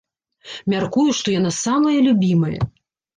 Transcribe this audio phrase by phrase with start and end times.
[0.73, 2.61] Мяркую, што яна самая любімая.